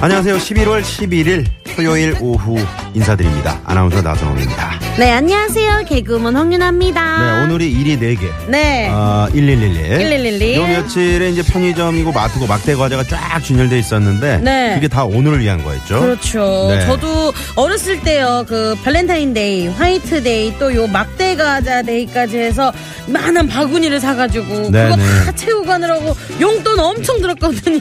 안녕하세요. 0.00 0.36
11월 0.36 0.80
11일 0.82 1.44
토요일 1.74 2.16
오후 2.20 2.56
인사드립니다. 2.94 3.60
아나운서 3.64 4.00
나선홍입니다. 4.00 4.78
네 4.98 5.12
안녕하세요 5.12 5.84
개그우먼 5.88 6.34
홍윤아입니다 6.36 7.38
네, 7.38 7.44
오늘이 7.44 7.70
일이 7.70 7.96
4개. 7.98 8.28
네 8.48 8.88
아, 8.90 9.28
1111. 9.32 9.98
1111. 9.98 10.56
요 10.56 10.66
며칠에 10.66 11.30
이제 11.30 11.42
편의점이고 11.42 12.10
마트고 12.12 12.46
막대 12.46 12.74
과자가 12.74 13.04
쫙 13.04 13.40
진열돼 13.42 13.78
있었는데 13.78 14.38
네. 14.38 14.74
그게 14.74 14.88
다 14.88 15.04
오늘을 15.04 15.40
위한 15.40 15.62
거였죠. 15.62 16.00
그렇죠 16.00 16.68
네. 16.70 16.84
저도 16.86 17.32
어렸을 17.56 18.00
때요 18.02 18.44
그 18.48 18.76
발렌타인데이 18.84 19.68
화이트데이 19.68 20.58
또 20.58 20.68
요 20.74 20.86
막대 20.86 21.34
과자 21.36 21.82
day까지 21.82 22.36
해서 22.38 22.72
많은 23.06 23.48
바구니를 23.48 23.98
사 24.00 24.14
가지고 24.14 24.70
네, 24.70 24.84
그거 24.84 24.96
네. 24.96 25.24
다 25.24 25.32
채우고 25.32 25.64
가느라고 25.66 26.14
용돈 26.40 26.78
엄청 26.78 27.20
들었거든요 27.20 27.80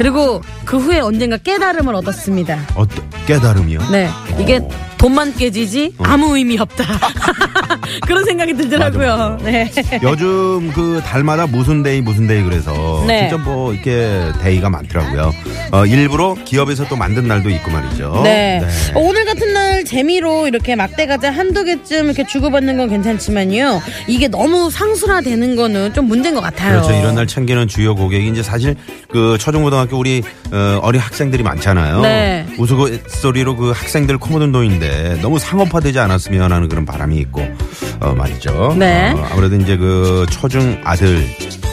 그리고 0.00 0.40
그 0.64 0.78
후에 0.78 0.98
언젠가 0.98 1.36
깨달음을 1.36 1.94
얻었습니다 1.94 2.58
어떤 2.74 3.10
깨달음이요? 3.26 3.80
네 3.90 4.08
이게 4.38 4.58
돈만 5.00 5.34
깨지지 5.34 5.94
아무 5.98 6.36
의미 6.36 6.58
없다 6.58 6.84
그런 8.06 8.22
생각이 8.26 8.52
들더라고요 8.54 9.12
어. 9.12 9.38
네. 9.42 9.70
요즘 10.02 10.70
그 10.74 11.00
달마다 11.04 11.46
무슨 11.46 11.82
day 11.82 12.02
무슨 12.02 12.26
day 12.26 12.42
그래서 12.42 13.02
네. 13.06 13.28
진짜 13.28 13.42
뭐 13.42 13.72
이렇게 13.72 14.30
day가 14.42 14.68
많더라고요. 14.68 15.32
어, 15.72 15.86
일부러 15.86 16.34
기업에서 16.44 16.86
또 16.88 16.96
만든 16.96 17.26
날도 17.26 17.48
있고 17.50 17.70
말이죠. 17.70 18.20
네. 18.24 18.60
오늘 18.94 19.24
같은 19.24 19.52
날 19.52 19.84
재미로 19.84 20.46
이렇게 20.46 20.76
막대 20.76 21.06
과자 21.06 21.30
한두 21.30 21.64
개쯤 21.64 22.06
이렇게 22.06 22.26
주고받는 22.26 22.76
건 22.76 22.88
괜찮지만요. 22.90 23.80
이게 24.06 24.28
너무 24.28 24.70
상술화되는 24.70 25.56
거는 25.56 25.94
좀 25.94 26.06
문제인 26.06 26.34
것 26.34 26.40
같아요. 26.42 26.82
그렇죠. 26.82 26.92
이런 26.98 27.14
날 27.14 27.26
챙기는 27.26 27.66
주요 27.68 27.94
고객이 27.94 28.28
이제 28.28 28.42
사실 28.42 28.76
그 29.08 29.38
초중고등학교 29.38 29.96
우리 29.98 30.22
어, 30.52 30.78
어린 30.82 31.00
학생들이 31.00 31.42
많잖아요. 31.42 32.00
네. 32.02 32.46
우스갯소리로 32.58 33.56
그 33.56 33.70
학생들 33.70 34.18
코묻은 34.18 34.52
돈인데 34.52 34.89
너무 35.20 35.38
상업화되지 35.38 35.98
않았으면 35.98 36.52
하는 36.52 36.68
그런 36.68 36.84
바람이 36.84 37.16
있고 37.18 37.42
어, 38.00 38.14
말이죠. 38.14 38.76
네. 38.78 39.12
어, 39.12 39.28
아무래도 39.32 39.56
이제 39.56 39.76
그 39.76 40.26
초중 40.30 40.80
아들 40.84 41.24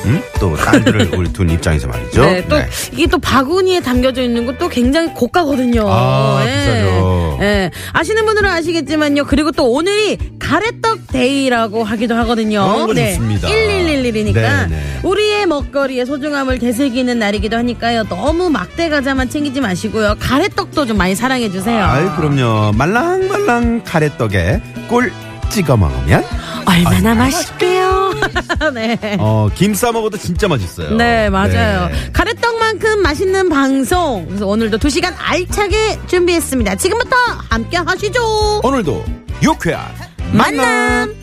음? 0.05 0.21
또 0.39 0.55
딸들을 0.55 1.15
우리 1.15 1.31
둔 1.33 1.49
입장에서 1.49 1.87
말이죠. 1.87 2.21
네, 2.21 2.45
또 2.47 2.57
네. 2.57 2.67
이게 2.91 3.07
또 3.07 3.17
바구니에 3.19 3.81
담겨져 3.81 4.21
있는 4.21 4.45
것도 4.45 4.69
굉장히 4.69 5.09
고가거든요. 5.13 5.85
아, 5.87 6.43
예. 6.45 6.51
비싸죠. 6.51 7.37
예. 7.41 7.71
아시는 7.93 8.25
분들은 8.25 8.49
아시겠지만요. 8.49 9.25
그리고 9.25 9.51
또 9.51 9.71
오늘이 9.71 10.17
가래떡 10.39 11.07
데이라고 11.11 11.83
하기도 11.83 12.15
하거든요. 12.15 12.87
거 12.87 12.93
좋습니다. 12.93 13.47
1111이니까 13.49 14.33
네, 14.33 14.67
네. 14.69 14.99
우리의 15.03 15.45
먹거리의 15.45 16.05
소중함을 16.05 16.59
되새기는 16.59 17.19
날이기도 17.19 17.57
하니까요. 17.57 18.03
너무 18.05 18.49
막대 18.49 18.89
과자만 18.89 19.29
챙기지 19.29 19.59
마시고요. 19.61 20.15
가래떡도 20.19 20.85
좀 20.85 20.97
많이 20.97 21.15
사랑해 21.15 21.51
주세요. 21.51 21.83
아이 21.83 22.05
그럼요. 22.15 22.71
말랑말랑 22.77 23.81
가래떡에 23.83 24.61
꿀 24.87 25.11
찍어 25.49 25.75
먹으면 25.77 26.23
얼마나 26.65 27.15
맛있게요. 27.15 27.86
네. 28.73 29.17
어, 29.19 29.49
김 29.55 29.73
싸 29.73 29.91
먹어도 29.91 30.17
진짜 30.17 30.47
맛있어요. 30.47 30.95
네, 30.95 31.29
맞아요. 31.29 31.87
네. 31.87 32.09
가래떡만큼 32.13 33.01
맛있는 33.01 33.49
방송. 33.49 34.25
그래서 34.27 34.47
오늘도 34.47 34.77
두 34.79 34.89
시간 34.89 35.13
알차게 35.17 35.99
준비했습니다. 36.07 36.75
지금부터 36.75 37.15
함께 37.49 37.77
하시죠. 37.77 38.61
오늘도 38.63 39.05
유쾌한 39.43 39.85
만남. 40.31 41.13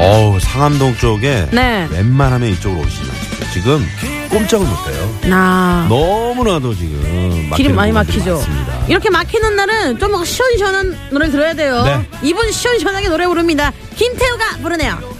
어우 0.00 0.40
상암동 0.40 0.96
쪽에 0.96 1.46
네. 1.52 1.86
웬만하면 1.92 2.48
이쪽으로 2.50 2.80
오시지 2.80 3.06
마십시오. 3.06 3.46
지금 3.52 3.86
꼼짝을 4.32 4.66
못해요. 4.66 5.14
나. 5.28 5.86
너무나도 5.90 6.74
지금 6.74 7.50
길이 7.54 7.68
많이 7.70 7.92
막히죠. 7.92 8.34
많습니다. 8.34 8.86
이렇게 8.88 9.10
막히는 9.10 9.56
날은 9.56 9.98
좀 9.98 10.24
시원시원한 10.24 10.96
노래를 11.10 11.30
들어야 11.32 11.54
돼요. 11.54 11.82
네. 11.84 12.08
이분 12.22 12.50
시원시원하게 12.50 13.08
노래 13.08 13.26
부릅니다. 13.26 13.72
김태우가 13.94 14.56
부르네요. 14.62 15.11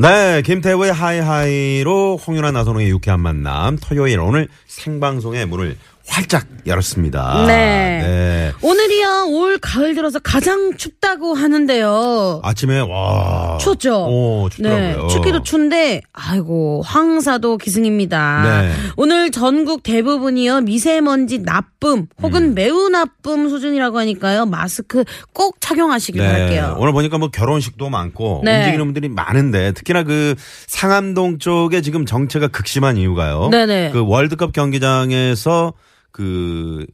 네, 0.00 0.42
김태우의 0.42 0.92
하이하이로 0.92 2.18
홍윤아 2.18 2.52
나선홍의 2.52 2.88
유쾌한 2.88 3.18
만남 3.18 3.76
토요일 3.78 4.20
오늘 4.20 4.46
생방송의 4.68 5.46
문을 5.46 5.76
활짝 6.18 6.48
열었습니다. 6.66 7.44
네. 7.46 7.54
네. 8.02 8.52
오늘이요 8.60 9.26
올 9.28 9.58
가을 9.58 9.94
들어서 9.94 10.18
가장 10.18 10.76
춥다고 10.76 11.34
하는데요. 11.34 12.40
아침에 12.42 12.80
와 12.80 13.56
추웠죠? 13.60 14.06
오, 14.06 14.48
춥더라고요. 14.50 15.02
네, 15.02 15.08
춥기도 15.08 15.44
추운데, 15.44 16.00
아이고, 16.12 16.82
황사도 16.84 17.58
기승입니다. 17.58 18.42
네. 18.42 18.72
오늘 18.96 19.30
전국 19.30 19.84
대부분이요, 19.84 20.62
미세먼지 20.62 21.38
나쁨, 21.38 22.08
혹은 22.20 22.42
음. 22.42 22.54
매우 22.54 22.88
나쁨 22.88 23.48
수준이라고 23.48 24.00
하니까요, 24.00 24.46
마스크 24.46 25.04
꼭 25.32 25.60
착용하시길 25.60 26.20
바랄게요. 26.20 26.66
네. 26.66 26.74
오늘 26.78 26.92
보니까 26.92 27.18
뭐 27.18 27.28
결혼식도 27.28 27.90
많고 27.90 28.42
네. 28.44 28.58
움직이는 28.58 28.84
분들이 28.86 29.08
많은데 29.08 29.70
특히나 29.70 30.02
그 30.02 30.34
상암동 30.66 31.38
쪽에 31.38 31.80
지금 31.80 32.04
정체가 32.04 32.48
극심한 32.48 32.96
이유가요. 32.96 33.50
네네. 33.52 33.90
그 33.92 34.04
월드컵 34.04 34.52
경기장에서 34.52 35.74
그 36.18 36.84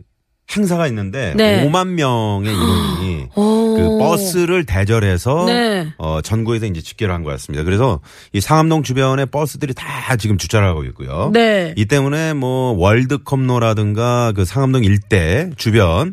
행사가 0.54 0.86
있는데 0.88 1.32
네. 1.34 1.66
5만 1.66 1.88
명의 1.94 2.52
인원이 2.52 3.28
오. 3.34 3.74
그 3.74 3.98
버스를 3.98 4.66
대절해서 4.66 5.46
네. 5.46 5.88
어 5.96 6.20
전국에서 6.22 6.66
이제 6.66 6.82
집계를 6.82 7.14
한 7.14 7.22
거였습니다. 7.22 7.64
그래서 7.64 8.00
이 8.34 8.42
상암동 8.42 8.82
주변에 8.82 9.24
버스들이 9.24 9.72
다 9.72 10.16
지금 10.16 10.36
주차를 10.36 10.68
하고 10.68 10.84
있고요. 10.84 11.30
네. 11.32 11.72
이 11.78 11.86
때문에 11.86 12.34
뭐 12.34 12.72
월드컵로라든가 12.72 14.32
그 14.36 14.44
상암동 14.44 14.84
일대 14.84 15.48
주변 15.56 16.12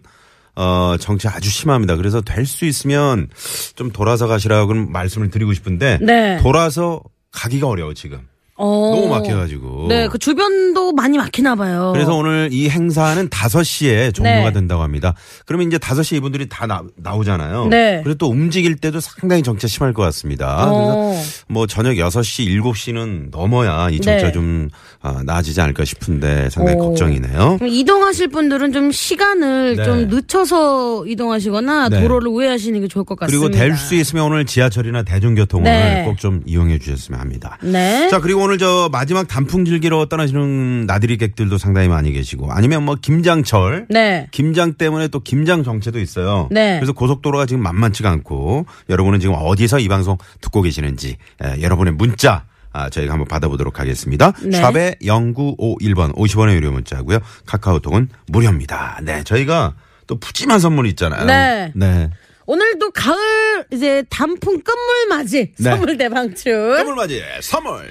어 0.55 0.95
정체 0.97 1.27
아주 1.27 1.49
심합니다. 1.49 1.97
그래서 1.97 2.21
될 2.21 2.45
수 2.45 2.63
있으면 2.65 3.27
좀 3.75 3.91
돌아서 3.91 4.27
가시라고 4.27 4.73
말씀을 4.73 5.29
드리고 5.29 5.53
싶은데 5.53 5.97
네. 6.01 6.37
돌아서 6.41 7.01
가기가 7.31 7.67
어려워 7.67 7.93
지금. 7.93 8.19
어. 8.61 8.91
너무 8.95 9.07
막혀가지고. 9.09 9.87
네, 9.89 10.07
그 10.07 10.17
주변도 10.19 10.91
많이 10.93 11.17
막히나 11.17 11.55
봐요. 11.55 11.91
그래서 11.93 12.15
오늘 12.15 12.49
이 12.51 12.69
행사는 12.69 13.27
5시에 13.29 14.13
종료가 14.13 14.45
네. 14.49 14.53
된다고 14.53 14.83
합니다. 14.83 15.13
그러면 15.45 15.67
이제 15.67 15.77
5시에 15.77 16.17
이분들이 16.17 16.47
다 16.47 16.67
나, 16.67 16.83
나오잖아요. 16.95 17.67
네. 17.67 18.01
그래서 18.03 18.17
또 18.17 18.27
움직일 18.29 18.75
때도 18.75 18.99
상당히 18.99 19.41
정체 19.43 19.67
심할 19.67 19.93
것 19.93 20.03
같습니다. 20.03 20.69
어. 20.69 21.09
그래서 21.11 21.23
뭐 21.47 21.65
저녁 21.67 21.93
6시, 21.95 22.47
7시는 22.61 23.31
넘어야 23.31 23.89
이 23.89 23.99
정체 23.99 24.25
네. 24.27 24.31
좀 24.31 24.69
아, 25.01 25.21
나아지지 25.25 25.59
않을까 25.59 25.83
싶은데 25.83 26.49
상당히 26.51 26.77
오. 26.79 26.89
걱정이네요. 26.89 27.57
이동하실 27.67 28.27
분들은 28.27 28.71
좀 28.73 28.91
시간을 28.91 29.75
네. 29.77 29.83
좀 29.83 30.07
늦춰서 30.09 31.05
이동하시거나 31.07 31.89
네. 31.89 32.01
도로를 32.01 32.27
우회하시는 32.29 32.79
게 32.81 32.87
좋을 32.87 33.03
것 33.05 33.17
같습니다. 33.17 33.47
그리고 33.47 33.57
될 33.57 33.71
수 33.81 33.95
있으면 33.95 34.25
오늘 34.25 34.45
지하철이나 34.45 35.01
대중교통을 35.03 35.63
네. 35.63 36.03
꼭좀 36.05 36.41
이용해 36.45 36.77
주셨으면 36.77 37.19
합니다. 37.19 37.57
네. 37.61 38.07
자, 38.09 38.19
그리고 38.19 38.41
오늘 38.43 38.50
저 38.57 38.89
마지막 38.91 39.27
단풍 39.27 39.65
즐기러 39.65 40.05
떠나시는 40.05 40.85
나들이 40.85 41.17
객들도 41.17 41.57
상당히 41.57 41.87
많이 41.87 42.11
계시고 42.11 42.51
아니면 42.51 42.83
뭐 42.83 42.95
김장철 42.95 43.87
네. 43.89 44.27
김장 44.31 44.73
때문에 44.73 45.07
또 45.09 45.19
김장 45.19 45.63
정체도 45.63 45.99
있어요. 45.99 46.47
네. 46.51 46.77
그래서 46.77 46.93
고속도로가 46.93 47.45
지금 47.45 47.63
만만치가 47.63 48.09
않고 48.09 48.65
여러분은 48.89 49.19
지금 49.19 49.35
어디서 49.37 49.79
이 49.79 49.87
방송 49.87 50.17
듣고 50.41 50.61
계시는지 50.61 51.17
에, 51.43 51.61
여러분의 51.61 51.93
문자 51.93 52.45
아, 52.73 52.89
저희가 52.89 53.13
한번 53.13 53.27
받아보도록 53.27 53.79
하겠습니다. 53.79 54.31
네. 54.43 54.57
샵의 54.57 54.95
0951번 55.01 56.15
50원의 56.15 56.53
유료 56.55 56.71
문자고요. 56.71 57.19
카카오톡은 57.45 58.09
무료입니다. 58.27 58.99
네, 59.03 59.23
저희가 59.23 59.73
또 60.07 60.17
푸짐한 60.19 60.59
선물이 60.59 60.89
있잖아요. 60.91 61.25
네. 61.25 61.71
네. 61.75 62.09
오늘도 62.45 62.91
가을 62.91 63.65
이제 63.71 64.03
단풍 64.09 64.61
끝물 64.61 65.07
맞이 65.09 65.53
네. 65.57 65.63
선물 65.63 65.97
대방출 65.97 66.75
선물 66.77 66.95
맞이 66.95 67.21
선물 67.41 67.89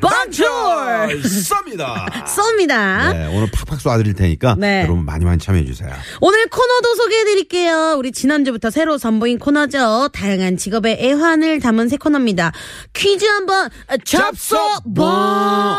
대방출 0.00 0.46
쏩니다. 0.46 2.06
쏩니다. 2.26 3.12
네, 3.12 3.26
오늘 3.36 3.48
팍팍 3.52 3.78
쏴드릴 3.78 4.16
테니까 4.16 4.56
네. 4.58 4.82
여러분 4.82 5.04
많이 5.04 5.24
많이 5.24 5.38
참여해 5.38 5.64
주세요. 5.64 5.90
오늘 6.20 6.46
코너도 6.46 6.94
소개해드릴게요. 6.96 7.94
우리 7.98 8.12
지난주부터 8.12 8.70
새로 8.70 8.98
선보인 8.98 9.38
코너죠. 9.38 10.08
다양한 10.12 10.56
직업의 10.56 10.98
애환을 11.00 11.60
담은 11.60 11.88
새 11.88 11.96
코너입니다. 11.96 12.52
퀴즈 12.92 13.24
한번 13.24 13.70
잡숴봐. 13.88 15.78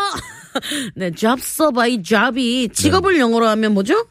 네, 0.96 1.12
잡숴봐. 1.12 1.90
이 1.90 2.04
잡이 2.04 2.70
직업을 2.74 3.20
영어로 3.20 3.48
하면 3.48 3.74
뭐죠? 3.74 4.08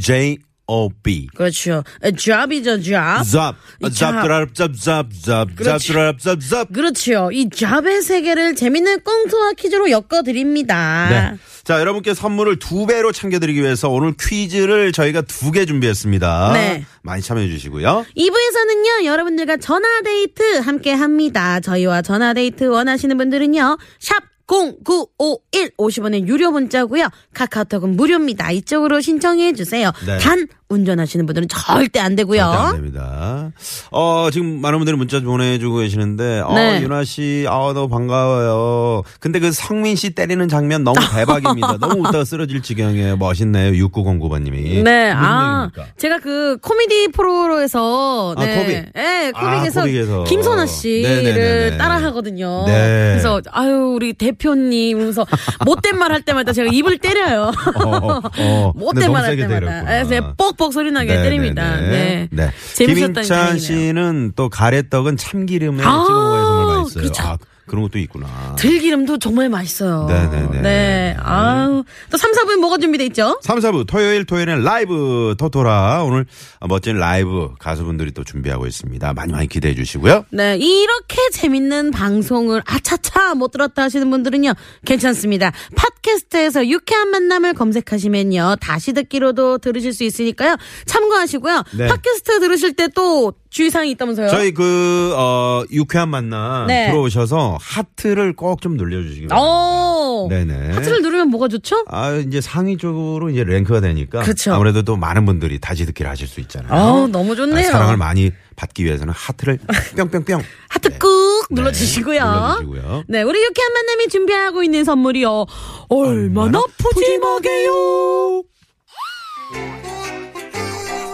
J 0.00 0.38
O 0.66 0.88
B. 1.02 1.28
그렇죠. 1.34 1.84
잡이죠, 2.18 2.82
잡. 2.82 3.22
잡, 3.24 3.56
이 3.80 3.90
잡. 3.90 4.12
잡드랍, 4.12 4.54
잡, 4.54 4.72
잡, 4.74 5.06
잡, 5.22 5.48
그렇지. 5.56 5.88
잡드랍, 5.88 6.18
잡, 6.18 6.40
잡. 6.40 6.72
그렇죠. 6.72 7.30
이 7.32 7.50
잡의 7.50 8.00
세계를 8.02 8.54
재밌는 8.54 9.00
꽁트와 9.00 9.52
퀴즈로 9.52 9.90
엮어드립니다. 9.90 11.08
네. 11.10 11.38
자, 11.64 11.80
여러분께 11.80 12.14
선물을 12.14 12.58
두 12.58 12.86
배로 12.86 13.12
챙겨드리기 13.12 13.60
위해서 13.62 13.88
오늘 13.90 14.14
퀴즈를 14.18 14.92
저희가 14.92 15.22
두 15.22 15.50
개 15.52 15.66
준비했습니다. 15.66 16.50
네. 16.54 16.84
많이 17.02 17.20
참여해 17.22 17.48
주시고요. 17.48 18.04
2부에서는요, 18.16 19.04
여러분들과 19.04 19.58
전화데이트 19.58 20.58
함께 20.60 20.92
합니다. 20.92 21.60
저희와 21.60 22.02
전화데이트 22.02 22.64
원하시는 22.64 23.16
분들은요, 23.16 23.78
샵 24.00 24.16
0951 24.46 25.70
50원의 25.78 26.26
유료 26.26 26.50
문자고요. 26.50 27.08
카카오톡은 27.34 27.96
무료입니다. 27.96 28.50
이쪽으로 28.52 29.00
신청해 29.00 29.54
주세요. 29.54 29.92
네. 30.06 30.18
단 30.18 30.46
운전하시는 30.68 31.26
분들은 31.26 31.48
절대 31.48 32.00
안 32.00 32.16
되고요. 32.16 32.40
절대 32.40 32.56
안 32.58 32.74
됩니다. 32.76 33.50
어, 33.90 34.28
지금 34.32 34.60
많은 34.60 34.78
분들이 34.78 34.96
문자 34.96 35.20
보내주고 35.20 35.78
계시는데, 35.78 36.40
어, 36.40 36.54
네. 36.54 36.82
윤아 36.82 37.04
씨, 37.04 37.44
아, 37.48 37.72
너무 37.74 37.88
반가워요. 37.88 39.02
근데 39.20 39.38
그 39.40 39.52
성민 39.52 39.94
씨 39.96 40.10
때리는 40.10 40.48
장면 40.48 40.82
너무 40.84 40.96
대박입니다. 41.14 41.76
너무 41.78 42.00
웃다가 42.00 42.24
쓰러질 42.24 42.62
지경이에요. 42.62 43.16
멋있네요. 43.18 43.72
6909번님이. 43.86 44.82
네, 44.82 45.12
아, 45.14 45.68
얘기입니까? 45.70 45.94
제가 45.98 46.18
그 46.20 46.56
코미디 46.62 47.08
프로에서, 47.12 48.34
아, 48.36 48.44
네, 48.44 48.56
코빅. 48.58 48.92
네, 48.94 49.32
아, 49.34 49.50
코빅에서 49.56 49.80
코빅에서. 49.82 50.24
김선아 50.24 50.66
씨를 50.66 51.24
네네네네. 51.24 51.76
따라 51.76 52.02
하거든요. 52.04 52.64
네. 52.66 53.10
그래서, 53.12 53.40
아유, 53.52 53.92
우리 53.94 54.12
대표님, 54.14 54.96
그러면서 54.96 55.26
못된 55.66 55.98
말 55.98 56.14
할 56.14 56.22
때마다 56.22 56.52
제가 56.52 56.70
입을 56.72 56.98
때려요. 56.98 57.50
어, 57.84 58.20
어. 58.38 58.72
못된 58.76 59.10
말 59.10 59.24
할 59.24 59.36
때마다. 59.36 59.84
그래서 59.84 60.34
뻑뻑 60.56 60.72
소리 60.72 60.90
나게 60.90 61.14
때립니다. 61.14 61.80
네. 61.80 62.28
네. 62.30 62.50
재밌었다니 62.74 63.12
김인찬 63.12 63.24
다행이네요. 63.24 63.58
씨는 63.58 64.32
또 64.36 64.48
가래떡은 64.48 65.16
참기름에 65.16 65.82
아, 65.84 66.04
찍어 66.04 66.20
먹어야 66.20 66.44
정말 66.44 66.76
맛있어요. 66.78 67.02
그렇죠. 67.02 67.22
아, 67.22 67.38
그런 67.66 67.82
것도 67.82 67.98
있구나. 67.98 68.54
들기름도 68.58 69.18
정말 69.18 69.48
맛있어요. 69.48 70.06
네네네. 70.08 70.60
네. 70.62 71.16
아우. 71.20 71.84
또 72.10 72.16
3, 72.16 72.32
4분 72.32 72.56
뭐가 72.60 72.78
준비돼 72.78 73.04
있죠? 73.06 73.38
3, 73.42 73.58
4부 73.58 73.86
토요일 73.86 74.24
토요일엔 74.24 74.62
라이브 74.62 75.34
토토라 75.38 76.04
오늘 76.04 76.26
멋진 76.68 76.96
라이브 76.98 77.50
가수분들이 77.58 78.12
또 78.12 78.24
준비하고 78.24 78.66
있습니다. 78.66 79.12
많이 79.14 79.32
많이 79.32 79.48
기대해 79.48 79.74
주시고요. 79.74 80.24
네. 80.30 80.56
이렇게 80.56 81.16
재밌는 81.32 81.90
방송을 81.90 82.62
아차차 82.66 83.34
못 83.34 83.50
들었다 83.50 83.82
하시는 83.82 84.08
분들은요. 84.10 84.52
괜찮습니다. 84.86 85.52
팟캐스트에서 85.76 86.68
유쾌한 86.68 87.10
만남을 87.10 87.54
검색하시면요. 87.54 88.56
다시 88.60 88.92
듣기로도 88.92 89.58
들으실 89.58 89.92
수 89.92 90.04
있으니까요. 90.04 90.56
참고하시고요. 90.86 91.62
네. 91.76 91.86
팟캐스트 91.86 92.40
들으실 92.40 92.74
때 92.74 92.84
또 92.94 93.32
주의사항이 93.50 93.90
있다면서요? 93.92 94.28
저희 94.28 94.52
그 94.52 95.12
어, 95.16 95.64
유쾌한 95.72 96.08
만남 96.10 96.66
네. 96.66 96.86
들어오셔서 96.90 97.53
하트를 97.60 98.34
꼭 98.34 98.60
좀 98.60 98.76
눌러주시기 98.76 99.26
바랍니다. 99.28 99.50
오. 99.50 100.28
네네. 100.30 100.72
하트를 100.74 101.02
누르면 101.02 101.28
뭐가 101.28 101.48
좋죠? 101.48 101.84
아 101.88 102.12
이제 102.14 102.40
상위 102.40 102.76
쪽으로 102.76 103.30
이제 103.30 103.42
랭크가 103.44 103.80
되니까 103.80 104.20
그렇죠. 104.22 104.54
아무래도 104.54 104.82
또 104.82 104.96
많은 104.96 105.26
분들이 105.26 105.58
다시 105.58 105.84
듣기를 105.86 106.10
하실 106.10 106.26
수 106.28 106.40
있잖아요. 106.40 106.72
아우, 106.72 107.08
너무 107.08 107.34
좋네요. 107.36 107.68
아, 107.68 107.72
사랑을 107.72 107.96
많이 107.96 108.30
받기 108.56 108.84
위해서는 108.84 109.12
하트를 109.14 109.58
뿅뿅뿅 109.96 110.40
하트 110.70 110.88
네. 110.90 110.98
꾹 110.98 111.46
네, 111.50 111.54
눌러주시고요. 111.60 112.20
눌러주시고요. 112.24 113.04
네, 113.08 113.22
우리 113.22 113.42
유쾌한 113.44 113.72
만남이 113.72 114.08
준비하고 114.08 114.62
있는 114.62 114.84
선물이요. 114.84 115.46
얼마나 115.88 116.62
푸짐하게요. 116.78 118.42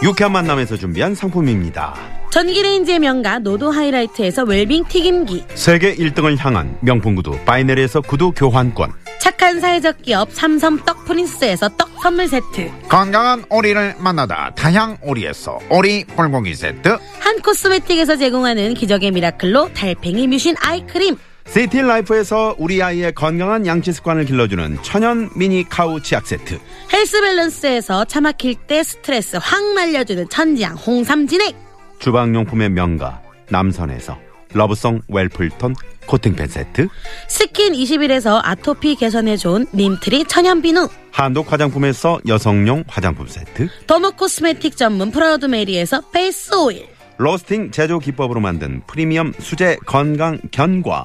유쾌한 0.02 0.32
만남에서 0.32 0.76
준비한 0.76 1.14
상품입니다. 1.14 1.94
전기레인지의 2.30 3.00
명가 3.00 3.40
노도 3.40 3.72
하이라이트에서 3.72 4.44
웰빙 4.44 4.84
튀김기. 4.88 5.44
세계 5.54 5.94
1등을 5.96 6.38
향한 6.38 6.76
명품 6.80 7.16
구두 7.16 7.36
바이네르에서 7.44 8.00
구두 8.02 8.30
교환권 8.32 8.92
착한 9.20 9.60
사회적 9.60 10.02
기업 10.02 10.32
삼성 10.32 10.78
떡 10.84 11.04
프린스에서 11.04 11.68
떡 11.70 11.90
선물 12.02 12.28
세트. 12.28 12.70
건강한 12.88 13.44
오리를 13.50 13.96
만나다 13.98 14.54
다향 14.54 14.96
오리에서 15.02 15.58
오리 15.68 16.04
불고기 16.04 16.54
세트 16.54 16.96
한 17.18 17.42
코스메틱에서 17.42 18.16
제공하는 18.16 18.74
기적의 18.74 19.10
miracle로 19.10 19.74
달팽이 19.74 20.26
뮤신 20.28 20.54
eye 20.60 20.79
cream. 20.79 21.16
시티 21.48 21.82
라이프에서 21.82 22.54
우리 22.58 22.80
아이의 22.80 23.12
건강한 23.12 23.66
양치 23.66 23.92
습관을 23.92 24.24
길러주는 24.24 24.78
천연 24.82 25.28
미니 25.34 25.68
카우 25.68 26.00
치약 26.00 26.26
세트 26.28 26.60
헬스 26.92 27.20
밸런스에서 27.20 28.04
차 28.04 28.20
막힐 28.20 28.54
때 28.54 28.84
스트레스 28.84 29.36
확 29.42 29.74
날려주는 29.74 30.28
천지향 30.28 30.76
홍삼 30.76 31.26
진액. 31.26 31.69
주방용품의 32.00 32.70
명가 32.70 33.22
남선에서 33.50 34.18
러브송 34.52 35.02
웰플톤 35.08 35.74
코팅팬 36.06 36.48
세트 36.48 36.88
스킨 37.28 37.72
21에서 37.72 38.40
아토피 38.42 38.96
개선에 38.96 39.36
좋은 39.36 39.66
님트리 39.72 40.24
천연 40.24 40.60
비누. 40.60 40.88
한독 41.12 41.52
화장품에서 41.52 42.20
여성용 42.26 42.84
화장품 42.88 43.28
세트 43.28 43.68
dermo 43.86 44.12
cosmetic 44.12 44.76
전문 44.76 45.12
Proud 45.12 45.46
Mary에서 45.46 46.00
face 46.12 46.54
oil. 46.54 46.88
로스팅 47.18 47.70
제조 47.70 47.98
기법으로 47.98 48.40
만든 48.40 48.82
프리미엄 48.86 49.32
수제 49.38 49.76
건강 49.84 50.40
견과 50.50 51.04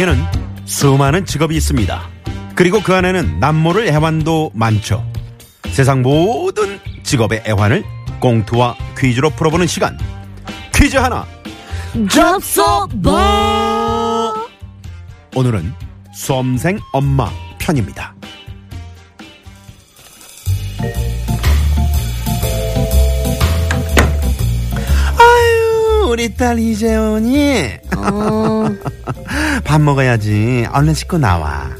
상에는 0.00 0.16
수많은 0.64 1.26
직업이 1.26 1.54
있습니다. 1.56 2.08
그리고 2.54 2.80
그 2.82 2.94
안에는 2.94 3.38
남모를 3.38 3.86
애환도 3.88 4.52
많죠. 4.54 5.04
세상 5.72 6.00
모든 6.00 6.80
직업의 7.02 7.42
애환을 7.46 7.84
꽁트와 8.18 8.76
퀴즈로 8.98 9.28
풀어보는 9.30 9.66
시간. 9.66 9.98
퀴즈 10.74 10.96
하나. 10.96 11.26
잡숴봐. 11.92 13.12
오늘은 15.36 15.74
수험생 16.14 16.78
엄마 16.92 17.30
편입니다. 17.58 18.14
아유, 25.18 26.08
우리 26.10 26.34
딸 26.34 26.58
이재원이 26.58 27.80
밥 29.64 29.80
먹어야지. 29.80 30.66
얼른 30.72 30.94
씻고 30.94 31.18
나와. 31.18 31.70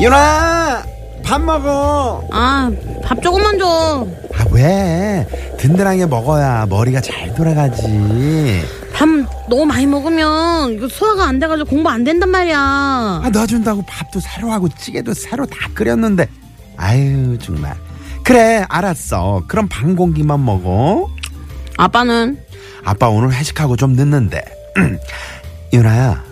윤아, 0.00 0.82
밥 1.24 1.40
먹어. 1.40 2.24
아, 2.32 2.70
밥 3.04 3.20
조금만 3.22 3.58
줘. 3.58 4.06
아, 4.34 4.44
왜? 4.52 5.26
든든하게 5.58 6.06
먹어야 6.06 6.66
머리가 6.66 7.00
잘 7.00 7.34
돌아가지. 7.34 7.82
밥 8.92 9.08
너무 9.48 9.64
많이 9.64 9.86
먹으면 9.86 10.72
이거 10.74 10.88
소화가 10.88 11.24
안 11.26 11.38
돼가지고 11.38 11.68
공부 11.68 11.88
안 11.88 12.04
된단 12.04 12.28
말이야. 12.30 12.58
아, 12.58 13.30
넣어준다고 13.32 13.82
밥도 13.82 14.20
새로 14.20 14.50
하고 14.50 14.68
찌개도 14.68 15.14
새로 15.14 15.46
다 15.46 15.56
끓였는데. 15.74 16.28
아유, 16.76 17.36
정말. 17.38 17.74
그래, 18.22 18.64
알았어. 18.68 19.42
그럼 19.48 19.68
반 19.68 19.96
공기만 19.96 20.44
먹어. 20.44 21.08
아빠는 21.78 22.38
아빠 22.84 23.08
오늘 23.08 23.32
회식하고 23.32 23.76
좀 23.76 23.92
늦는데. 23.92 24.42
윤아야, 25.72 26.24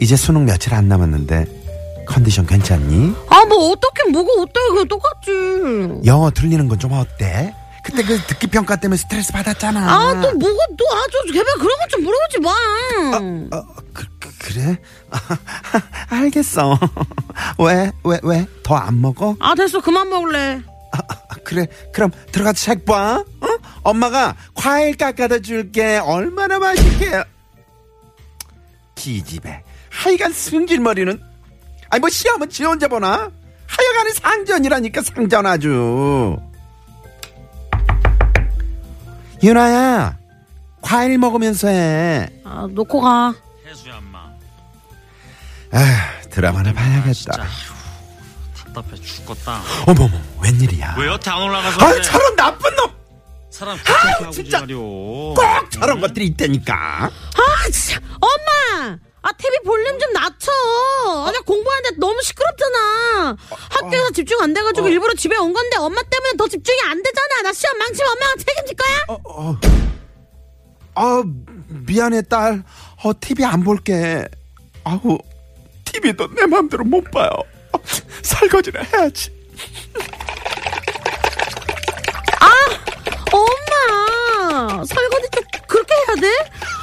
이제 0.00 0.16
수능 0.16 0.44
며칠 0.44 0.74
안 0.74 0.88
남았는데, 0.88 2.04
컨디션 2.06 2.46
괜찮니? 2.46 3.14
아, 3.28 3.44
뭐, 3.46 3.70
어떻게, 3.72 4.08
뭐가 4.10 4.42
어때? 4.42 4.52
그냥 4.70 4.88
똑같지. 4.88 5.30
영어 6.06 6.30
들리는 6.30 6.68
건 6.68 6.78
좀 6.78 6.92
어때? 6.92 7.54
그때 7.84 8.02
그 8.04 8.16
듣기 8.28 8.46
평가 8.46 8.76
때문에 8.76 8.96
스트레스 8.96 9.32
받았잖아. 9.32 9.80
아, 9.80 10.20
또 10.20 10.32
뭐가, 10.38 10.56
또 10.78 10.84
아주, 10.96 11.32
개발 11.32 11.54
그런 11.54 11.70
것 11.78 11.88
좀 11.90 12.04
물어보지 12.04 12.38
마. 12.40 12.50
어, 13.56 13.66
그, 13.92 14.06
그, 14.20 14.58
래 14.58 14.76
알겠어. 16.10 16.78
왜, 17.58 17.90
왜, 18.04 18.20
왜? 18.22 18.46
더 18.62 18.76
안 18.76 19.00
먹어? 19.00 19.34
아, 19.40 19.54
됐어. 19.56 19.80
그만 19.80 20.08
먹을래. 20.10 20.60
아, 20.92 20.98
아, 21.08 21.34
그래. 21.44 21.66
그럼 21.92 22.10
들어가서 22.32 22.54
책 22.54 22.84
봐. 22.84 23.16
어? 23.40 23.46
엄마가 23.82 24.36
과일 24.54 24.96
깎아다 24.96 25.40
줄게. 25.40 25.96
얼마나 25.98 26.58
맛있게. 26.58 27.24
기집애. 28.94 29.62
하여간 29.90 30.32
승질머리는. 30.32 31.20
아니, 31.90 32.00
뭐 32.00 32.08
시험은 32.08 32.48
지 32.48 32.64
혼자 32.64 32.88
보나? 32.88 33.30
하여간에 33.66 34.10
상전이라니까, 34.12 35.02
상전 35.02 35.46
아주. 35.46 36.36
윤아야, 39.42 40.16
과일 40.80 41.18
먹으면서 41.18 41.68
해. 41.68 42.28
아, 42.44 42.68
놓고 42.70 43.00
가. 43.00 43.34
해수야 43.66 43.96
엄마 43.96 44.30
아, 45.72 46.20
드라마나 46.30 46.72
봐야겠다. 46.72 47.12
진짜 47.12 47.42
답답해 48.72 48.96
죽겠다 49.00 49.60
어머머, 49.86 50.18
웬일이야. 50.42 50.96
왜 50.98 51.06
여태 51.06 51.30
안 51.30 51.42
올라가서 51.42 51.80
아, 51.84 51.90
그래? 51.92 52.02
저런 52.02 52.36
나쁜 52.36 52.74
놈! 52.76 52.90
사람 53.50 53.76
귀찮게 53.76 54.08
하고 54.24 54.30
진짜. 54.30 54.60
말이오 54.60 55.34
꼭 55.34 55.70
저런 55.70 56.00
것들이 56.00 56.26
있다니까. 56.26 56.74
아, 56.74 57.70
진짜. 57.70 58.00
엄마! 58.20 58.98
아, 59.24 59.32
TV 59.32 59.58
볼륨 59.64 59.98
좀 60.00 60.12
낮춰. 60.14 60.50
아, 61.06 61.30
나 61.30 61.38
공부하는데 61.40 61.96
너무 61.98 62.20
시끄럽잖아. 62.22 63.36
학교에서 63.70 64.10
집중 64.10 64.40
안 64.40 64.52
돼가지고 64.54 64.88
일부러 64.88 65.14
집에 65.14 65.36
온 65.36 65.52
건데 65.52 65.76
엄마 65.76 66.02
때문에 66.02 66.32
더 66.38 66.48
집중이 66.48 66.78
안 66.88 67.00
되잖아. 67.02 67.42
나 67.42 67.52
시험 67.52 67.78
망치면 67.78 68.10
엄마가 68.10 68.34
책임질 68.36 68.76
거야? 68.76 68.96
어, 69.08 69.20
어. 69.24 69.60
아, 70.94 71.22
미안해, 71.68 72.22
딸. 72.22 72.64
어, 73.04 73.12
TV 73.20 73.44
안 73.44 73.62
볼게. 73.62 74.26
아우, 74.84 75.18
TV도 75.84 76.34
내 76.34 76.46
마음대로 76.46 76.84
못 76.84 77.04
봐요. 77.10 77.30
어, 77.72 77.78
설거지를 78.22 78.84
해야지. 78.92 79.30
엄마! 83.32 84.84
설거지 84.84 85.28
좀 85.32 85.42
그렇게 85.66 85.94
해야 85.94 86.16
돼? 86.20 86.28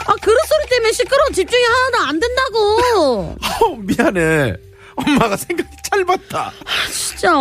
아, 0.05 0.13
그릇 0.21 0.37
소리 0.47 0.65
때문에 0.69 0.91
시끄러 0.91 1.23
워. 1.23 1.29
집중이 1.33 1.63
하나도 1.63 2.03
안 2.09 2.19
된다고. 2.19 3.35
어, 3.65 3.75
미안해. 3.77 4.55
엄마가 4.95 5.37
생각이 5.37 5.69
짧았다. 5.91 6.51
진짜. 6.91 7.31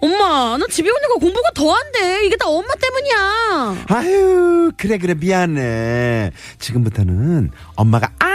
엄마, 0.00 0.56
나 0.56 0.66
집에 0.70 0.88
오니까 0.88 1.14
공부가 1.20 1.50
더 1.54 1.72
안 1.74 1.92
돼. 1.92 2.24
이게 2.26 2.36
다 2.36 2.46
엄마 2.48 2.68
때문이야. 2.74 3.84
아유, 3.88 4.72
그래, 4.78 4.96
그래, 4.98 5.14
미안해. 5.14 6.30
지금부터는 6.58 7.50
엄마가 7.76 8.12
아 8.18 8.31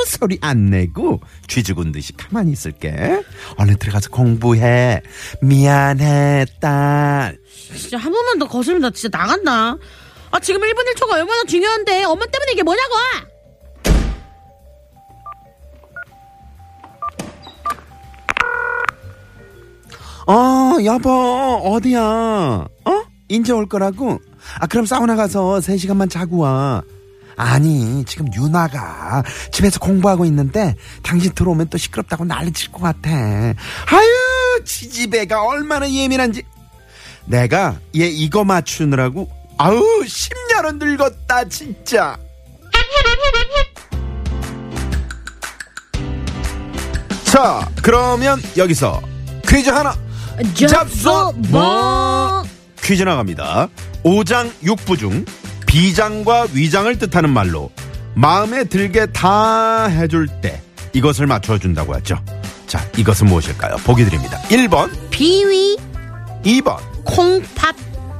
무 0.00 0.04
소리 0.06 0.38
안 0.40 0.70
내고 0.70 1.20
쥐죽은 1.46 1.92
듯이 1.92 2.14
가만히 2.14 2.52
있을게. 2.52 3.22
얼른 3.58 3.76
들어가서 3.76 4.08
공부해. 4.08 5.02
미안해, 5.42 6.46
딸. 6.58 7.36
진짜 7.76 7.98
한 7.98 8.10
번만 8.10 8.38
더 8.38 8.48
거슬면 8.48 8.80
나 8.80 8.90
진짜 8.90 9.18
나간다. 9.18 9.76
아, 10.30 10.40
지금 10.40 10.62
1분 10.62 10.96
1초가 10.96 11.12
얼마나 11.12 11.44
중요한데 11.44 12.04
엄마 12.04 12.24
때문에 12.24 12.52
이게 12.52 12.62
뭐냐고! 12.62 12.94
어, 20.26 20.76
여보, 20.84 21.10
어디야? 21.64 22.00
어? 22.00 23.02
인제 23.28 23.52
올 23.52 23.68
거라고? 23.68 24.18
아, 24.60 24.66
그럼 24.66 24.86
사우나 24.86 25.14
가서 25.16 25.58
3시간만 25.58 26.08
자고 26.08 26.38
와. 26.38 26.82
아니, 27.40 28.04
지금 28.04 28.26
유나가 28.34 29.22
집에서 29.50 29.80
공부하고 29.80 30.26
있는데 30.26 30.74
당신 31.02 31.32
들어오면 31.32 31.68
또 31.70 31.78
시끄럽다고 31.78 32.26
난리 32.26 32.52
칠 32.52 32.70
것 32.70 32.80
같아. 32.80 33.10
아유, 33.10 34.64
지지배가 34.64 35.42
얼마나 35.42 35.90
예민한지. 35.90 36.42
내가 37.24 37.78
얘 37.96 38.06
이거 38.08 38.44
맞추느라고 38.44 39.30
아우, 39.56 39.80
10년은 40.02 40.76
늙었다, 40.84 41.44
진짜. 41.48 42.18
자, 47.24 47.68
그러면 47.82 48.42
여기서 48.56 49.00
퀴즈 49.46 49.70
하나 49.70 49.94
잡숴 50.54 51.34
뭐 51.48 52.42
퀴즈 52.82 53.02
나갑니다. 53.02 53.68
오장 54.02 54.52
육부 54.62 54.96
중 54.96 55.24
비장과 55.70 56.48
위장을 56.52 56.98
뜻하는 56.98 57.30
말로 57.30 57.70
마음에 58.14 58.64
들게 58.64 59.06
다 59.06 59.84
해줄 59.84 60.26
때 60.26 60.60
이것을 60.92 61.28
맞춰준다고 61.28 61.94
하죠. 61.94 62.18
자, 62.66 62.84
이것은 62.96 63.28
무엇일까요? 63.28 63.76
보기 63.76 64.04
드립니다. 64.04 64.40
1번, 64.48 64.90
비위, 65.10 65.76
2번, 66.42 66.76
콩팥, 67.04 67.76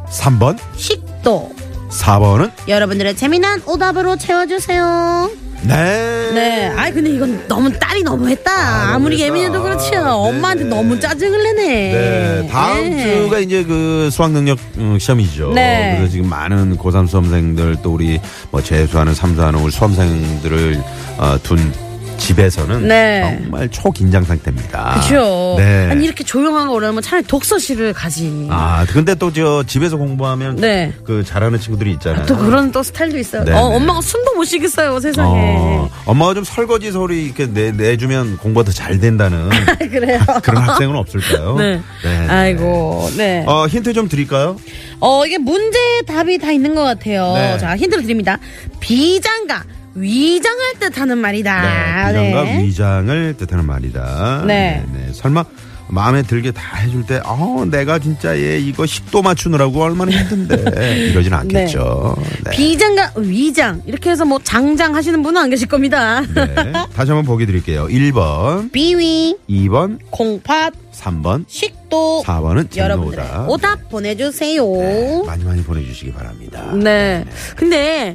3번, 0.09 0.59
식도. 0.76 1.52
4번은 1.90 2.52
여러분들의 2.69 3.16
재미난 3.16 3.61
오답으로 3.66 4.14
채워주세요. 4.16 5.28
네. 5.62 6.30
네. 6.32 6.72
아이, 6.76 6.92
근데 6.92 7.10
이건 7.10 7.46
너무 7.48 7.70
딸이 7.72 8.02
너무했다. 8.02 8.50
아, 8.50 8.94
아, 8.94 8.98
무리. 8.98 9.20
예민해도 9.20 9.62
그렇지요. 9.62 10.04
네, 10.04 10.10
엄마한테 10.10 10.64
네. 10.64 10.70
너무 10.70 10.98
짜증을 10.98 11.42
내네. 11.42 11.92
네, 11.92 12.48
다음 12.50 12.90
네. 12.90 13.16
주가 13.22 13.38
이제 13.38 13.62
그 13.64 14.08
수학 14.10 14.30
능력 14.32 14.58
음, 14.78 14.98
시험이죠. 14.98 15.52
네. 15.54 15.94
그래서 15.96 16.12
지금 16.12 16.28
많은 16.28 16.76
고3 16.78 17.08
수험생들 17.08 17.76
또 17.82 17.92
우리 17.92 18.20
뭐 18.50 18.62
재수하는 18.62 19.14
삼수하는 19.14 19.60
우리 19.60 19.70
수험생들을 19.70 20.82
어, 21.18 21.38
둔 21.42 21.72
집에서는 22.20 22.86
네. 22.86 23.38
정말 23.42 23.68
초긴장 23.70 24.24
상태입니다. 24.24 25.00
그죠. 25.00 25.54
네. 25.58 25.88
아니, 25.90 26.04
이렇게 26.04 26.22
조용한 26.22 26.68
거 26.68 26.74
그러면 26.74 27.02
차라리 27.02 27.26
독서실을 27.26 27.92
가지. 27.94 28.46
아, 28.50 28.84
근데 28.88 29.14
또 29.16 29.30
저 29.32 29.62
집에서 29.66 29.96
공부하면 29.96 30.56
네. 30.56 30.92
그 31.04 31.24
잘하는 31.24 31.58
친구들이 31.60 31.92
있잖아요. 31.92 32.26
또 32.26 32.36
그런 32.36 32.70
또 32.72 32.82
스타일도 32.82 33.16
있어요. 33.18 33.44
네, 33.44 33.52
어, 33.52 33.68
네. 33.70 33.76
엄마가 33.76 34.00
숨도 34.00 34.34
못 34.34 34.44
쉬겠어요, 34.44 34.98
세상에. 35.00 35.30
어, 35.56 35.88
엄마가 36.04 36.34
좀 36.34 36.44
설거지 36.44 36.90
소리 36.92 37.24
이렇게 37.24 37.46
내, 37.46 37.70
내주면 37.72 38.36
공부가 38.38 38.64
더 38.64 38.72
잘 38.72 38.98
된다는 39.00 39.48
그래요. 39.90 40.18
그런 40.42 40.62
학생은 40.62 40.94
없을까요? 40.96 41.56
네. 41.56 41.80
아이고, 42.28 43.08
네. 43.16 43.44
어, 43.46 43.66
힌트 43.66 43.92
좀 43.92 44.08
드릴까요? 44.08 44.56
어, 45.00 45.24
이게 45.24 45.38
문제 45.38 45.78
답이 46.06 46.38
다 46.38 46.50
있는 46.52 46.74
것 46.74 46.82
같아요. 46.82 47.32
네. 47.34 47.56
자, 47.58 47.76
힌트를 47.76 48.02
드립니다. 48.02 48.36
비장과 48.80 49.62
위장을 49.94 50.59
뜻하는 50.78 51.18
말이다. 51.18 52.12
네, 52.12 52.12
비장과 52.12 52.42
네. 52.44 52.62
위장을 52.64 53.35
뜻하는 53.37 53.66
말이다. 53.66 54.44
네. 54.47 54.85
네. 54.92 55.09
설마 55.12 55.44
마음에 55.88 56.23
들게 56.23 56.52
다 56.52 56.76
해줄 56.76 57.04
때, 57.04 57.20
어, 57.25 57.64
내가 57.68 57.99
진짜 57.99 58.38
얘 58.38 58.61
이거 58.61 58.87
식도 58.87 59.23
맞추느라고 59.23 59.82
얼마나 59.82 60.12
힘든데 60.12 61.09
이러진 61.11 61.35
않겠죠. 61.35 62.16
네. 62.44 62.50
비장과 62.52 63.14
위장 63.16 63.82
이렇게 63.87 64.11
해서 64.11 64.25
뭐 64.25 64.38
장장 64.42 64.94
하시는 64.94 65.20
분은 65.20 65.40
안 65.40 65.50
계실 65.50 65.66
겁니다. 65.66 66.20
네. 66.20 66.54
다시 66.94 67.11
한번 67.11 67.25
보기 67.25 67.44
드릴게요. 67.47 67.88
1번, 67.88 68.70
비위, 68.70 69.37
2번, 69.49 69.99
콩팥, 70.11 70.75
3번, 70.92 71.44
식도. 71.49 72.23
4번은 72.25 72.76
여러분들의 72.76 73.25
쟁노다. 73.26 73.47
오답 73.49 73.88
보내주세요. 73.88 74.64
네, 74.64 75.23
많이 75.26 75.42
많이 75.42 75.62
보내주시기 75.64 76.12
바랍니다. 76.12 76.73
네. 76.73 77.25
근데 77.56 78.14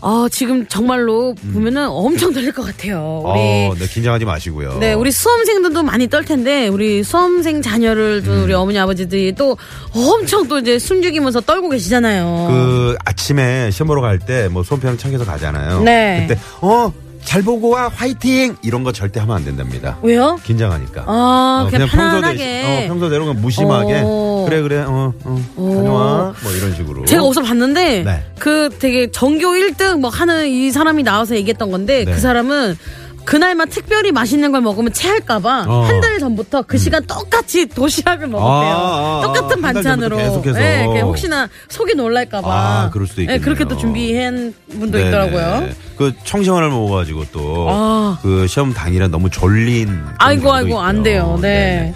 어, 0.00 0.28
지금 0.28 0.66
정말로 0.66 1.34
보면은 1.52 1.88
엄청 1.88 2.32
떨릴 2.32 2.52
것 2.52 2.64
같아요. 2.64 3.22
우리 3.24 3.38
어, 3.40 3.74
네, 3.78 3.86
긴장하지 3.86 4.24
마시고요. 4.24 4.78
네, 4.78 4.92
우리 4.92 5.10
수험생들도 5.10 5.82
많이 5.82 6.08
떨 6.08 6.24
텐데 6.24 6.68
우리 6.68 7.02
수험생 7.02 7.62
자녀를 7.62 8.22
둔 8.22 8.38
음. 8.38 8.42
우리 8.44 8.52
어머니 8.54 8.78
아버지들이 8.78 9.34
또 9.34 9.56
엄청 9.94 10.46
또 10.48 10.58
이제 10.58 10.78
숨죽이면서 10.78 11.40
떨고 11.40 11.70
계시잖아요. 11.70 12.46
그 12.50 12.96
아침에 13.04 13.70
시험 13.70 13.88
보러 13.88 14.00
갈 14.02 14.18
때 14.18 14.48
뭐 14.48 14.62
수험평 14.62 14.96
챙겨서 14.98 15.24
가잖아요. 15.24 15.80
네. 15.82 16.26
그때 16.28 16.40
어 16.60 16.92
잘 17.26 17.42
보고 17.42 17.70
와 17.70 17.88
화이팅 17.92 18.56
이런 18.62 18.84
거 18.84 18.92
절대 18.92 19.18
하면 19.20 19.36
안 19.36 19.44
된답니다. 19.44 19.98
왜요? 20.00 20.38
긴장하니까. 20.44 21.02
아, 21.06 21.64
어, 21.66 21.70
그냥, 21.70 21.88
평소대- 21.88 21.90
편안하게. 21.96 22.62
어, 22.64 22.88
평소대로 22.88 23.24
그냥 23.26 23.42
무심하게 23.42 24.02
오. 24.04 24.44
그래 24.48 24.62
그래 24.62 24.78
어, 24.86 25.12
어 25.24 25.40
다녀와 25.56 26.34
뭐 26.40 26.52
이런 26.52 26.74
식으로. 26.74 27.04
제가 27.04 27.24
어디서 27.24 27.42
봤는데 27.42 28.04
네. 28.04 28.24
그 28.38 28.70
되게 28.78 29.10
전교 29.10 29.48
1등 29.48 29.98
뭐 29.98 30.08
하는 30.08 30.46
이 30.46 30.70
사람이 30.70 31.02
나와서 31.02 31.34
얘기했던 31.34 31.72
건데 31.72 32.04
네. 32.04 32.12
그 32.12 32.20
사람은 32.20 32.78
그날만 33.26 33.68
특별히 33.68 34.12
맛있는 34.12 34.52
걸 34.52 34.60
먹으면 34.62 34.92
체할까봐 34.92 35.64
어. 35.66 35.80
한달 35.82 36.18
전부터 36.20 36.62
그 36.62 36.78
시간 36.78 37.04
똑같이 37.06 37.66
도시락을 37.66 38.28
먹었대요. 38.28 38.74
아, 38.74 39.18
아, 39.18 39.20
똑같은 39.26 39.50
한달 39.62 39.74
반찬으로. 39.74 40.16
계속해서. 40.16 40.58
네, 40.58 41.00
혹시나 41.00 41.48
속이 41.68 41.94
놀랄까봐. 41.96 42.48
아, 42.48 42.90
그럴 42.90 43.06
수도 43.06 43.22
있겠네요. 43.22 43.44
그렇게 43.44 43.64
또 43.64 43.76
준비한 43.76 44.54
분도 44.70 44.96
네네. 44.96 45.08
있더라고요. 45.08 45.68
그 45.98 46.12
청시원을 46.24 46.70
먹어가지고 46.70 47.24
또 47.32 47.66
아. 47.68 48.18
그 48.22 48.46
시험 48.46 48.72
당일에 48.72 49.08
너무 49.08 49.28
졸린. 49.28 50.02
아이고 50.18 50.52
아이고 50.52 50.80
안 50.80 50.98
있고요. 50.98 51.02
돼요. 51.04 51.38
네. 51.42 51.94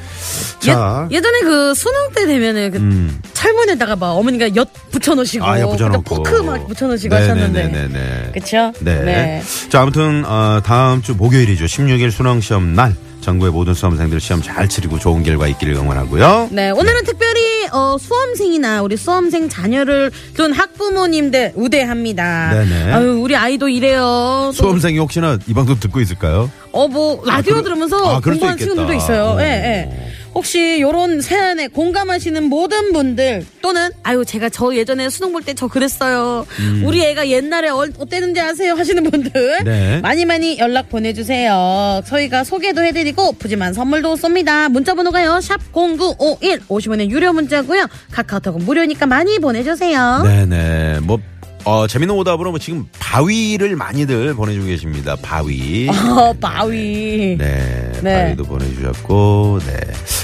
자. 0.60 1.08
예, 1.10 1.16
예전에 1.16 1.40
그 1.40 1.74
수능 1.74 2.10
때 2.14 2.26
되면은 2.26 2.70
그 2.70 2.78
음. 2.78 3.20
철문에다가 3.32 3.96
막 3.96 4.10
어머니가 4.12 4.54
엿 4.56 4.68
붙여놓으시고 4.90 5.44
아, 5.44 5.58
야, 5.60 5.66
붙여놓고. 5.66 6.02
포크 6.16 6.42
막 6.42 6.66
붙여놓으시고 6.68 7.14
하셨는데 7.14 7.62
네네네네. 7.68 8.30
그쵸? 8.34 8.72
네. 8.80 9.42
자, 9.70 9.80
아무튼, 9.82 10.24
어, 10.26 10.60
다음 10.64 11.00
주 11.02 11.14
목요일이죠. 11.14 11.64
16일 11.64 12.10
수능시험 12.10 12.74
날. 12.74 12.94
전국의 13.20 13.52
모든 13.52 13.74
수험생들 13.74 14.18
시험 14.18 14.40
잘 14.40 14.66
치르고 14.66 14.98
좋은 14.98 15.22
결과 15.22 15.46
있기를 15.46 15.74
응원하고요. 15.74 16.48
네, 16.52 16.70
오늘은 16.70 17.04
특별히 17.04 17.66
어, 17.70 17.98
수험생이나 18.00 18.80
우리 18.80 18.96
수험생 18.96 19.50
자녀를 19.50 20.10
둔 20.34 20.54
학부모님들 20.54 21.52
우대합니다. 21.54 22.50
네네. 22.54 22.92
아유, 22.92 23.20
우리 23.22 23.36
아이도 23.36 23.68
이래요. 23.68 24.00
또 24.46 24.52
수험생이 24.52 24.98
혹시나 24.98 25.36
이 25.46 25.52
방송 25.52 25.78
듣고 25.78 26.00
있을까요? 26.00 26.50
어, 26.72 26.88
뭐, 26.88 27.22
라디오 27.26 27.52
그럴- 27.56 27.64
들으면서 27.64 27.96
아, 28.16 28.20
공부하는 28.20 28.56
친구들도. 28.56 28.94
있어요. 28.94 29.34
오. 29.36 29.40
예, 29.42 29.44
예. 29.44 30.09
혹시 30.40 30.80
요런 30.80 31.20
사연에 31.20 31.68
공감하시는 31.68 32.44
모든 32.44 32.94
분들 32.94 33.44
또는 33.60 33.90
아유 34.02 34.24
제가 34.24 34.48
저 34.48 34.74
예전에 34.74 35.10
수능 35.10 35.32
볼 35.32 35.42
때 35.44 35.52
저 35.52 35.66
그랬어요. 35.68 36.46
우리 36.82 37.02
애가 37.04 37.28
옛날에 37.28 37.68
얼- 37.68 37.92
어땠는지 37.98 38.40
아세요 38.40 38.72
하시는 38.72 39.02
분들 39.02 39.58
음. 39.60 39.64
네. 39.64 40.00
많이 40.00 40.24
많이 40.24 40.58
연락 40.58 40.88
보내주세요. 40.88 42.00
저희가 42.06 42.44
소개도 42.44 42.82
해드리고 42.82 43.32
푸짐한 43.32 43.74
선물도 43.74 44.14
쏩니다. 44.14 44.70
문자 44.70 44.94
번호가요 44.94 45.42
샵 45.42 45.60
#0951 45.74 46.60
50원의 46.68 47.10
유료 47.10 47.34
문자고요. 47.34 47.86
카카오톡은 48.12 48.64
무료니까 48.64 49.04
많이 49.06 49.38
보내주세요. 49.40 50.22
네네. 50.24 51.00
뭐, 51.02 51.18
어, 51.64 51.86
재밌는 51.86 52.14
오답으로 52.14 52.50
뭐 52.50 52.58
지금 52.58 52.86
바위를 52.98 53.76
많이들 53.76 54.34
보내주고 54.34 54.66
계십니다. 54.66 55.16
바위. 55.20 55.88
어, 55.88 56.32
바위. 56.40 57.36
네, 57.38 57.92
네. 58.02 58.24
바위도 58.24 58.44
보내주셨고, 58.44 59.60
네. 59.66 59.80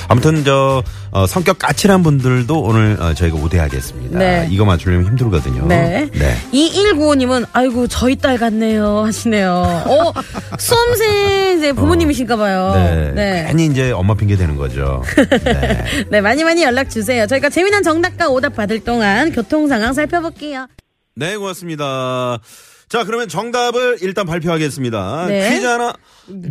아무튼 0.08 0.44
저 0.44 0.82
어, 1.10 1.26
성격 1.26 1.58
까칠한 1.58 2.02
분들도 2.02 2.60
오늘 2.60 2.96
어, 3.00 3.14
저희가 3.14 3.36
우대하겠습니다. 3.36 4.18
네. 4.18 4.48
이거 4.50 4.64
맞추려면 4.64 5.06
힘들거든요. 5.06 5.66
네. 5.66 6.08
네. 6.12 6.36
2195님은 6.52 7.46
아이고 7.52 7.86
저희 7.86 8.16
딸 8.16 8.38
같네요 8.38 9.04
하시네요. 9.04 9.50
어 9.50 10.12
수험생 10.58 11.56
이제 11.56 11.72
부모님이신가 11.72 12.36
봐요. 12.36 12.72
네. 12.74 13.12
네. 13.14 13.44
괜히 13.48 13.66
이제 13.66 13.90
엄마 13.92 14.14
핑계 14.14 14.36
대는 14.36 14.56
거죠. 14.56 15.02
네. 15.16 15.84
네, 16.10 16.20
많이 16.20 16.44
많이 16.44 16.62
연락 16.62 16.90
주세요. 16.90 17.26
저희가 17.26 17.48
재미난 17.48 17.82
정답과 17.82 18.28
오답 18.28 18.54
받을 18.54 18.80
동안 18.80 19.32
교통 19.32 19.68
상황 19.68 19.92
살펴볼게요. 19.92 20.66
네, 21.18 21.34
고맙습니다. 21.38 22.38
자, 22.90 23.04
그러면 23.04 23.26
정답을 23.28 23.98
일단 24.02 24.26
발표하겠습니다. 24.26 25.26
네. 25.28 25.48
퀴즈 25.48 25.64
하나 25.64 25.94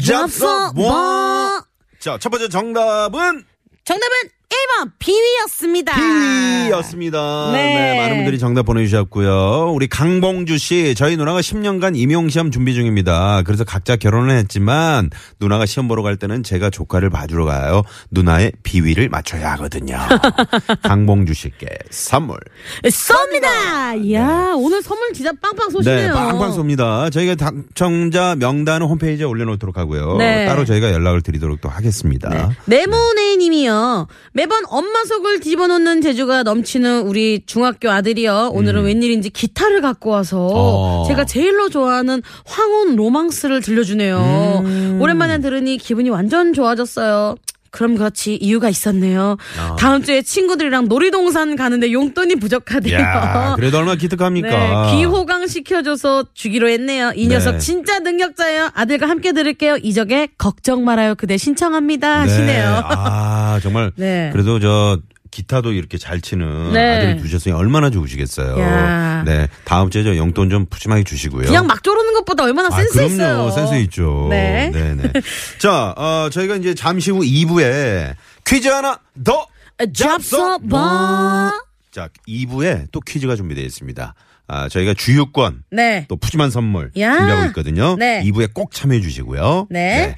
잡서 0.04 0.74
뭐? 0.74 0.92
뭐? 0.92 1.64
자, 2.00 2.18
첫 2.20 2.30
번째 2.30 2.50
정답은 2.50 3.46
정답은 3.84 4.16
1번 4.56 4.92
비위였습니다. 5.00 5.94
키위였습니다. 5.96 7.52
네. 7.52 7.76
네. 7.76 8.00
많은 8.00 8.16
분들이 8.18 8.40
정답 8.40 8.64
보내주셨고요. 8.64 9.72
우리 9.74 9.88
강봉주 9.88 10.58
씨, 10.58 10.96
저희 10.96 11.18
누나가 11.18 11.42
10년간 11.42 11.98
임용시험 11.98 12.52
준비 12.52 12.74
중입니다. 12.74 13.42
그래서 13.46 13.64
각자 13.64 13.96
결혼을 13.96 14.36
했지만 14.38 15.10
누나가 15.40 15.66
시험 15.66 15.88
보러 15.88 16.04
갈 16.04 16.18
때는 16.18 16.44
제가 16.44 16.70
조카를 16.70 17.10
봐주러 17.10 17.46
가요. 17.46 17.84
누나의 18.12 18.54
비위를 18.64 19.10
맞춰야 19.10 19.52
하거든요. 19.54 19.98
강봉주 20.84 21.34
씨께 21.34 21.68
선물. 21.90 22.38
쏩니다. 22.84 24.04
이야 24.04 24.54
오늘 24.56 24.82
선물 24.82 25.14
진짜 25.14 25.32
빵빵 25.42 25.70
쏘시네요. 25.70 26.08
네, 26.08 26.12
빵빵 26.12 26.52
쏩니다. 26.52 27.12
저희가 27.12 27.36
당첨자 27.36 28.36
명단은 28.38 28.88
홈페이지에 28.88 29.26
올려놓도록 29.26 29.78
하고요. 29.78 30.18
네. 30.18 30.46
따로 30.46 30.66
저희가 30.66 30.92
연락을 30.92 31.22
드리도록 31.22 31.62
또 31.62 31.70
하겠습니다. 31.70 32.52
네모네 32.66 33.38
님이요. 33.38 34.08
매번 34.46 34.62
엄마 34.68 35.04
속을 35.06 35.42
집어넣는 35.42 36.02
재주가 36.02 36.44
넘치는 36.44 37.08
우리 37.08 37.42
중학교 37.48 37.90
아들이요. 37.90 38.52
오늘은 38.54 38.84
웬일인지 38.84 39.32
기타를 39.32 39.82
갖고 39.82 40.12
와서 40.12 40.38
음. 40.38 40.54
어. 40.54 41.04
제가 41.08 41.26
제일로 41.26 41.70
좋아하는 41.70 42.22
황혼 42.46 42.96
로망스를 42.96 43.62
들려주네요. 43.62 44.62
음. 44.64 45.00
오랜만에 45.02 45.40
들으니 45.40 45.80
기분이 45.80 46.12
완전 46.12 46.54
좋아졌어요. 46.54 47.38
그럼 47.72 47.96
그렇지 47.96 48.36
이유가 48.36 48.70
있었네요. 48.70 49.38
아. 49.60 49.76
다음 49.78 50.04
주에 50.04 50.22
친구들이랑 50.22 50.88
놀이동산 50.88 51.56
가는데 51.56 51.92
용돈이 51.92 52.36
부족하대요. 52.36 52.98
야, 52.98 53.54
그래도 53.56 53.78
얼마나 53.78 53.96
기특합니까? 53.98 54.50
네, 54.50 54.96
기호강 54.98 55.48
시켜줘서 55.48 56.26
주기로 56.34 56.70
했네요. 56.70 57.12
이 57.16 57.28
녀석 57.28 57.54
네. 57.54 57.58
진짜 57.60 58.00
능력자예요. 58.00 58.70
아들과 58.74 59.10
함께 59.10 59.32
들을게요. 59.34 59.78
이적에 59.78 60.30
걱정 60.38 60.84
말아요. 60.86 61.16
그대 61.16 61.38
신청합니다. 61.38 62.22
하시네요. 62.22 62.82
아, 62.86 63.60
정말. 63.62 63.92
네. 63.98 64.30
그래도 64.32 64.60
저 64.60 65.00
기타도 65.36 65.74
이렇게 65.74 65.98
잘 65.98 66.22
치는 66.22 66.72
네. 66.72 66.96
아들을 66.96 67.18
두셨으니 67.18 67.54
얼마나 67.54 67.90
좋으시겠어요. 67.90 68.58
야. 68.58 69.24
네. 69.26 69.50
다음 69.66 69.90
주에 69.90 70.02
저 70.02 70.16
용돈 70.16 70.50
좀 70.50 70.66
푸짐하게 70.66 71.04
주시고요. 71.04 71.48
그냥 71.48 71.68
막 71.68 71.84
조르는 71.84 72.14
것보다 72.14 72.44
얼마나 72.46 72.70
아, 72.70 72.78
센스 72.78 72.94
그럼요. 72.94 73.14
있어요. 73.14 73.52
센스 73.52 73.74
있죠. 73.84 74.28
네. 74.30 74.72
네네. 74.72 75.12
자, 75.60 75.94
어, 75.98 76.30
저희가 76.32 76.56
이제 76.56 76.74
잠시 76.74 77.12
후 77.12 77.20
2부에 77.20 78.16
퀴즈 78.46 78.70
하나 78.70 78.98
더 79.26 79.46
잡서 79.94 80.58
봐. 80.60 81.52
자, 81.92 82.08
2부에 82.30 82.88
또 82.94 83.02
퀴즈가 83.02 83.36
준비되어 83.36 83.66
있습니다. 83.66 84.14
아, 84.48 84.70
저희가 84.70 84.94
주유권 84.94 85.64
네. 85.72 86.06
또 86.08 86.16
푸짐한 86.16 86.50
선물 86.50 86.92
야. 86.98 87.18
준비하고 87.18 87.46
있거든요. 87.48 87.98
네. 87.98 88.24
2부에 88.24 88.54
꼭 88.54 88.72
참여해 88.72 89.02
주시고요. 89.02 89.68
네. 89.70 90.16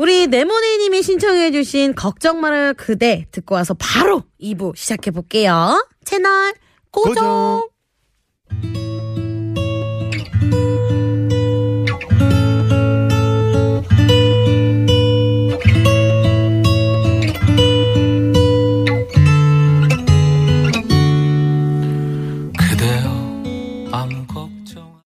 우리 0.00 0.28
네모네님이 0.28 1.02
신청해주신 1.02 1.94
걱정 1.94 2.40
말아요 2.40 2.72
그대 2.74 3.26
듣고 3.32 3.56
와서 3.56 3.74
바로 3.74 4.22
2부 4.40 4.74
시작해볼게요. 4.74 5.86
채널 6.06 6.54
고정. 6.90 7.60
고정. 8.50 8.89